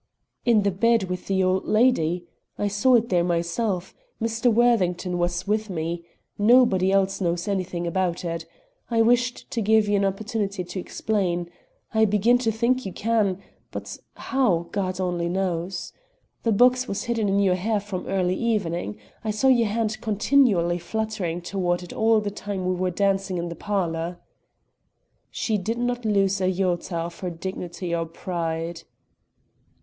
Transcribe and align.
"In 0.45 0.63
the 0.63 0.71
bed 0.71 1.03
with 1.03 1.27
the 1.27 1.43
old 1.43 1.65
lady. 1.67 2.25
I 2.57 2.67
saw 2.69 2.95
it 2.95 3.09
there 3.09 3.23
myself. 3.23 3.93
Mr. 4.19 4.51
Worthington 4.51 5.19
was 5.19 5.45
with 5.45 5.69
me. 5.69 6.03
Nobody 6.39 6.91
else 6.91 7.21
knows 7.21 7.47
anything 7.47 7.85
about 7.85 8.25
it. 8.25 8.47
I 8.89 9.03
wished 9.03 9.51
to 9.51 9.61
give 9.61 9.87
you 9.87 9.97
an 9.97 10.03
opportunity 10.03 10.63
to 10.63 10.79
explain. 10.79 11.51
I 11.93 12.05
begin 12.05 12.39
to 12.39 12.51
think 12.51 12.83
you 12.83 12.91
can 12.91 13.43
but 13.69 13.95
how, 14.15 14.69
God 14.71 14.99
only 14.99 15.29
knows. 15.29 15.93
The 16.41 16.51
box 16.51 16.87
was 16.87 17.03
hidden 17.03 17.29
in 17.29 17.37
your 17.39 17.53
hair 17.53 17.79
from 17.79 18.07
early 18.07 18.33
evening. 18.35 18.97
I 19.23 19.29
saw 19.29 19.49
your 19.49 19.67
hand 19.69 20.01
continually 20.01 20.79
fluttering 20.79 21.43
toward 21.43 21.83
it 21.83 21.93
all 21.93 22.19
the 22.21 22.31
time 22.31 22.65
we 22.65 22.73
were 22.73 22.89
dancing 22.89 23.37
in 23.37 23.49
the 23.49 23.55
parlor." 23.55 24.17
She 25.29 25.59
did 25.59 25.77
not 25.77 26.05
lose 26.05 26.41
an 26.41 26.49
iota 26.51 26.95
of 26.97 27.19
her 27.19 27.29
dignity 27.29 27.93
or 27.93 28.07
pride. 28.07 28.81